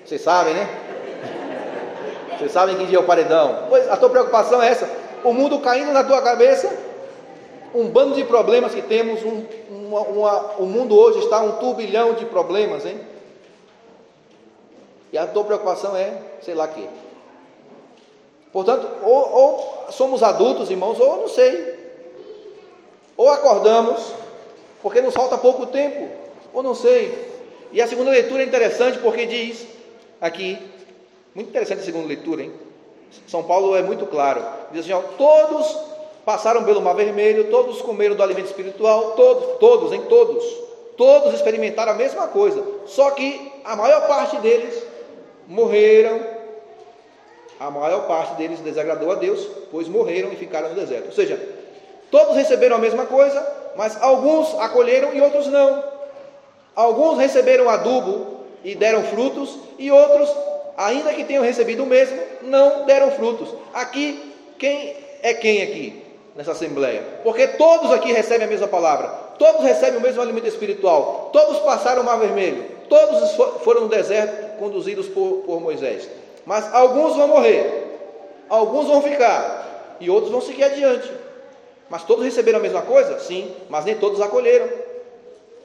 Vocês 0.04 0.20
sabem, 0.20 0.54
né? 0.54 0.68
Vocês 2.36 2.52
sabem 2.52 2.76
que 2.76 2.86
dia 2.86 2.98
é 2.98 3.00
o 3.00 3.04
paredão? 3.04 3.64
Pois 3.68 3.90
a 3.90 3.96
tua 3.96 4.10
preocupação 4.10 4.62
é 4.62 4.68
essa. 4.68 4.88
O 5.24 5.32
mundo 5.32 5.60
caindo 5.60 5.92
na 5.92 6.04
tua 6.04 6.20
cabeça, 6.22 6.70
um 7.74 7.88
bando 7.88 8.14
de 8.14 8.24
problemas 8.24 8.74
que 8.74 8.82
temos, 8.82 9.22
um, 9.24 9.44
uma, 9.70 10.00
uma, 10.00 10.40
o 10.58 10.66
mundo 10.66 10.96
hoje 10.96 11.20
está 11.20 11.40
um 11.40 11.52
turbilhão 11.52 12.14
de 12.14 12.26
problemas, 12.26 12.84
hein? 12.84 13.00
E 15.14 15.18
a 15.18 15.28
tua 15.28 15.44
preocupação 15.44 15.96
é, 15.96 16.12
sei 16.42 16.54
lá 16.54 16.66
que. 16.66 16.88
Portanto, 18.52 18.84
ou, 19.04 19.32
ou 19.32 19.92
somos 19.92 20.24
adultos, 20.24 20.72
irmãos, 20.72 20.98
ou 20.98 21.18
não 21.18 21.28
sei. 21.28 21.72
Ou 23.16 23.28
acordamos, 23.28 24.12
porque 24.82 25.00
nos 25.00 25.14
falta 25.14 25.38
pouco 25.38 25.66
tempo, 25.66 26.08
ou 26.52 26.64
não 26.64 26.74
sei. 26.74 27.32
E 27.70 27.80
a 27.80 27.86
segunda 27.86 28.10
leitura 28.10 28.42
é 28.42 28.46
interessante 28.46 28.98
porque 28.98 29.24
diz 29.24 29.64
aqui, 30.20 30.58
muito 31.32 31.50
interessante 31.50 31.82
a 31.82 31.84
segunda 31.84 32.08
leitura, 32.08 32.42
hein? 32.42 32.52
São 33.28 33.44
Paulo 33.44 33.76
é 33.76 33.82
muito 33.82 34.06
claro. 34.06 34.44
Diz 34.72 34.80
assim: 34.80 34.94
ó, 34.94 35.00
todos 35.16 35.78
passaram 36.24 36.64
pelo 36.64 36.82
mar 36.82 36.96
vermelho, 36.96 37.52
todos 37.52 37.80
comeram 37.82 38.16
do 38.16 38.22
alimento 38.24 38.46
espiritual, 38.46 39.12
todos, 39.12 39.58
todos, 39.60 39.92
em 39.92 40.00
todos, 40.06 40.44
todos 40.96 41.34
experimentaram 41.34 41.92
a 41.92 41.94
mesma 41.94 42.26
coisa. 42.26 42.64
Só 42.86 43.12
que 43.12 43.52
a 43.64 43.76
maior 43.76 44.08
parte 44.08 44.38
deles 44.38 44.93
morreram, 45.46 46.20
a 47.58 47.70
maior 47.70 48.06
parte 48.06 48.34
deles 48.34 48.60
desagradou 48.60 49.12
a 49.12 49.14
Deus, 49.14 49.46
pois 49.70 49.88
morreram 49.88 50.32
e 50.32 50.36
ficaram 50.36 50.70
no 50.70 50.74
deserto. 50.74 51.06
Ou 51.06 51.12
seja, 51.12 51.40
todos 52.10 52.36
receberam 52.36 52.76
a 52.76 52.78
mesma 52.78 53.06
coisa, 53.06 53.46
mas 53.76 54.00
alguns 54.02 54.54
acolheram 54.58 55.14
e 55.14 55.20
outros 55.20 55.46
não. 55.46 55.84
Alguns 56.74 57.18
receberam 57.18 57.68
adubo 57.68 58.40
e 58.64 58.74
deram 58.74 59.02
frutos, 59.04 59.58
e 59.78 59.90
outros, 59.90 60.28
ainda 60.76 61.12
que 61.12 61.24
tenham 61.24 61.44
recebido 61.44 61.84
o 61.84 61.86
mesmo, 61.86 62.18
não 62.42 62.84
deram 62.86 63.10
frutos. 63.12 63.48
Aqui, 63.72 64.34
quem 64.58 64.96
é 65.22 65.34
quem 65.34 65.62
aqui 65.62 66.02
nessa 66.34 66.52
assembleia? 66.52 67.02
Porque 67.22 67.46
todos 67.46 67.92
aqui 67.92 68.12
recebem 68.12 68.46
a 68.46 68.50
mesma 68.50 68.66
palavra, 68.66 69.23
todos 69.38 69.62
recebem 69.62 69.98
o 69.98 70.02
mesmo 70.02 70.20
alimento 70.20 70.46
espiritual, 70.46 71.30
todos 71.32 71.58
passaram 71.60 72.02
o 72.02 72.04
mar 72.04 72.18
vermelho, 72.18 72.64
todos 72.88 73.32
foram 73.62 73.82
no 73.82 73.88
deserto 73.88 74.58
conduzidos 74.58 75.08
por, 75.08 75.42
por 75.44 75.60
Moisés. 75.60 76.08
Mas 76.46 76.72
alguns 76.72 77.16
vão 77.16 77.28
morrer, 77.28 77.98
alguns 78.48 78.86
vão 78.86 79.02
ficar 79.02 79.96
e 80.00 80.10
outros 80.10 80.30
vão 80.30 80.40
seguir 80.40 80.64
adiante. 80.64 81.10
Mas 81.88 82.04
todos 82.04 82.24
receberam 82.24 82.58
a 82.58 82.62
mesma 82.62 82.82
coisa? 82.82 83.18
Sim, 83.20 83.54
mas 83.68 83.84
nem 83.84 83.94
todos 83.94 84.20
acolheram. 84.20 84.68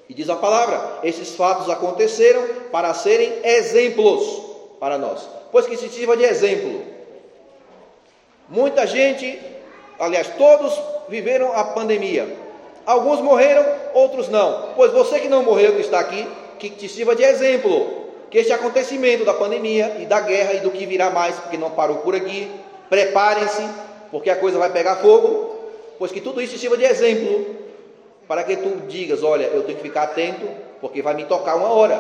E 0.08 0.14
diz 0.14 0.30
a 0.30 0.36
palavra: 0.36 1.00
esses 1.04 1.36
fatos 1.36 1.70
aconteceram 1.70 2.46
para 2.72 2.94
serem 2.94 3.40
exemplos 3.44 4.44
para 4.80 4.98
nós, 4.98 5.28
pois 5.52 5.66
que 5.66 5.78
se 5.78 5.90
sirva 5.90 6.18
de 6.18 6.24
exemplo. 6.24 6.84
Muita 8.48 8.88
gente, 8.88 9.40
aliás, 10.00 10.28
todos 10.36 10.80
viveram 11.08 11.54
a 11.54 11.64
pandemia. 11.66 12.49
Alguns 12.90 13.22
morreram, 13.22 13.64
outros 13.94 14.30
não. 14.30 14.70
Pois 14.76 14.92
você 14.92 15.20
que 15.20 15.28
não 15.28 15.44
morreu, 15.44 15.76
que 15.76 15.82
está 15.82 16.00
aqui, 16.00 16.28
que 16.58 16.72
te 16.72 16.90
sirva 16.90 17.16
de 17.16 17.22
exemplo 17.22 17.86
que 18.32 18.40
este 18.40 18.52
acontecimento 18.52 19.24
da 19.24 19.36
pandemia 19.36 19.98
e 20.00 20.08
da 20.08 20.20
guerra 20.22 20.54
e 20.54 20.60
do 20.62 20.72
que 20.72 20.88
virá 20.88 21.12
mais, 21.12 21.36
porque 21.36 21.56
não 21.56 21.70
parou 21.70 21.98
por 21.98 22.16
aqui, 22.16 22.50
preparem-se, 22.90 23.64
porque 24.10 24.32
a 24.32 24.36
coisa 24.36 24.58
vai 24.58 24.72
pegar 24.72 24.96
fogo, 24.96 25.56
pois 26.00 26.12
que 26.12 26.20
tudo 26.20 26.42
isso 26.42 26.58
sirva 26.58 26.76
de 26.78 26.84
exemplo, 26.84 27.58
para 28.28 28.44
que 28.44 28.56
tu 28.56 28.88
digas: 28.88 29.22
olha, 29.22 29.44
eu 29.44 29.62
tenho 29.62 29.78
que 29.78 29.84
ficar 29.84 30.06
atento, 30.06 30.48
porque 30.82 31.04
vai 31.04 31.14
me 31.14 31.26
tocar 31.26 31.58
uma 31.58 31.72
hora, 31.72 31.96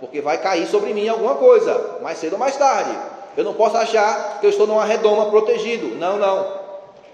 porque 0.00 0.22
vai 0.22 0.38
cair 0.38 0.66
sobre 0.66 0.94
mim 0.94 1.06
alguma 1.06 1.34
coisa, 1.34 1.98
mais 2.00 2.16
cedo 2.16 2.32
ou 2.32 2.38
mais 2.38 2.56
tarde. 2.56 2.96
Eu 3.36 3.44
não 3.44 3.52
posso 3.52 3.76
achar 3.76 4.40
que 4.40 4.46
eu 4.46 4.50
estou 4.50 4.66
numa 4.66 4.86
redoma 4.86 5.26
protegido. 5.28 5.96
Não, 5.96 6.16
não, 6.16 6.50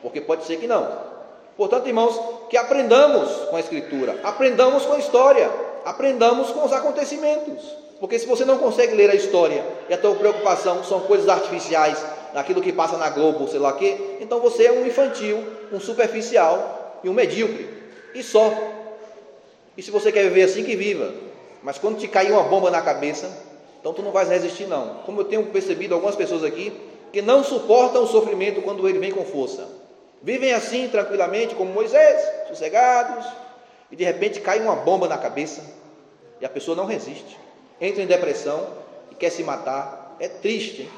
porque 0.00 0.21
pode 0.21 0.45
ser 0.45 0.59
que 0.59 0.68
não. 0.68 1.15
Portanto, 1.56 1.86
irmãos, 1.86 2.20
que 2.50 2.56
aprendamos 2.56 3.30
com 3.48 3.56
a 3.56 3.60
Escritura, 3.60 4.20
aprendamos 4.22 4.84
com 4.84 4.92
a 4.92 4.98
história, 4.98 5.50
aprendamos 5.84 6.50
com 6.50 6.64
os 6.64 6.72
acontecimentos. 6.72 7.62
Porque 7.98 8.18
se 8.18 8.26
você 8.26 8.44
não 8.44 8.58
consegue 8.58 8.94
ler 8.94 9.10
a 9.10 9.14
história 9.14 9.64
e 9.88 9.94
a 9.94 9.98
tua 9.98 10.14
preocupação 10.14 10.84
são 10.84 11.00
coisas 11.00 11.28
artificiais, 11.28 12.04
daquilo 12.36 12.60
que 12.60 12.70
passa 12.70 12.98
na 12.98 13.08
Globo, 13.08 13.48
sei 13.48 13.58
lá 13.58 13.70
o 13.70 13.78
quê, 13.78 14.18
então 14.20 14.40
você 14.40 14.66
é 14.66 14.72
um 14.72 14.86
infantil, 14.86 15.42
um 15.72 15.80
superficial 15.80 17.00
e 17.02 17.08
um 17.08 17.14
medíocre. 17.14 17.66
E 18.14 18.22
só. 18.22 18.52
E 19.75 19.82
se 19.82 19.90
você 19.90 20.12
quer 20.12 20.25
viver 20.25 20.42
assim, 20.42 20.62
que 20.62 20.76
viva. 20.76 21.14
Mas 21.62 21.78
quando 21.78 21.98
te 21.98 22.06
cair 22.06 22.32
uma 22.32 22.42
bomba 22.42 22.70
na 22.70 22.82
cabeça, 22.82 23.30
então 23.80 23.94
tu 23.94 24.02
não 24.02 24.12
vais 24.12 24.28
resistir 24.28 24.66
não. 24.66 24.96
Como 25.06 25.22
eu 25.22 25.25
tenho 25.25 25.46
percebido 25.46 25.94
algumas 25.94 26.14
pessoas 26.14 26.44
aqui 26.44 26.72
que 27.10 27.22
não 27.22 27.42
suportam 27.42 28.04
o 28.04 28.06
sofrimento 28.06 28.60
quando 28.60 28.86
ele 28.86 28.98
vem 28.98 29.12
com 29.12 29.25
força. 29.25 29.66
Vivem 30.23 30.52
assim 30.52 30.88
tranquilamente, 30.88 31.54
como 31.54 31.73
Moisés, 31.73 32.20
sossegados, 32.49 33.26
e 33.90 33.96
de 33.96 34.04
repente 34.04 34.40
cai 34.40 34.61
uma 34.61 34.76
bomba 34.76 35.06
na 35.06 35.18
cabeça 35.18 35.62
e 36.40 36.46
a 36.46 36.49
pessoa 36.49 36.76
não 36.76 36.87
resiste 36.87 37.46
entra 37.80 38.02
em 38.02 38.06
depressão 38.06 38.66
e 39.11 39.14
quer 39.14 39.30
se 39.30 39.42
matar. 39.42 40.16
É 40.18 40.28
triste, 40.28 40.82
hein? 40.82 40.90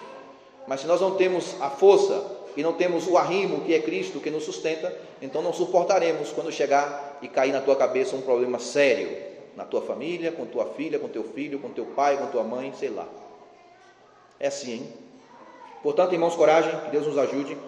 mas 0.66 0.80
se 0.80 0.86
nós 0.86 1.00
não 1.00 1.16
temos 1.16 1.60
a 1.60 1.70
força 1.70 2.38
e 2.56 2.62
não 2.62 2.72
temos 2.72 3.06
o 3.08 3.16
arrimo 3.16 3.62
que 3.62 3.74
é 3.74 3.80
Cristo 3.80 4.20
que 4.20 4.30
nos 4.30 4.44
sustenta, 4.44 4.94
então 5.20 5.42
não 5.42 5.52
suportaremos 5.52 6.30
quando 6.30 6.52
chegar 6.52 7.18
e 7.20 7.28
cair 7.28 7.52
na 7.52 7.60
tua 7.60 7.74
cabeça 7.74 8.14
um 8.14 8.22
problema 8.22 8.58
sério. 8.58 9.28
na 9.56 9.64
tua 9.64 9.82
família, 9.82 10.30
com 10.30 10.46
tua 10.46 10.66
filha, 10.66 11.00
com 11.00 11.08
teu 11.08 11.24
filho, 11.24 11.58
com 11.58 11.68
teu 11.70 11.84
pai, 11.86 12.16
com 12.16 12.26
tua 12.26 12.44
mãe, 12.44 12.72
sei 12.78 12.90
lá. 12.90 13.08
É 14.38 14.46
assim, 14.46 14.72
hein? 14.74 14.92
Portanto, 15.82 16.12
irmãos, 16.12 16.36
coragem, 16.36 16.78
que 16.82 16.90
Deus 16.90 17.04
nos 17.08 17.18
ajude, 17.18 17.58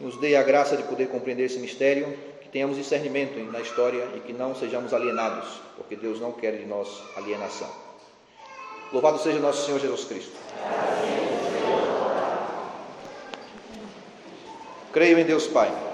nos 0.00 0.16
dê 0.16 0.36
a 0.36 0.42
graça 0.42 0.76
de 0.76 0.82
poder 0.84 1.08
compreender 1.08 1.44
esse 1.44 1.58
mistério, 1.58 2.16
que 2.40 2.48
tenhamos 2.48 2.76
discernimento 2.76 3.38
na 3.52 3.60
história 3.60 4.04
e 4.16 4.20
que 4.20 4.32
não 4.32 4.54
sejamos 4.54 4.94
alienados, 4.94 5.60
porque 5.76 5.94
Deus 5.94 6.20
não 6.20 6.32
quer 6.32 6.56
de 6.56 6.64
nós 6.64 6.88
alienação. 7.16 7.70
Louvado 8.92 9.18
seja 9.18 9.38
nosso 9.38 9.66
Senhor 9.66 9.78
Jesus 9.78 10.04
Cristo. 10.04 10.32
Creio 14.92 15.18
em 15.18 15.24
Deus 15.24 15.46
Pai. 15.46 15.89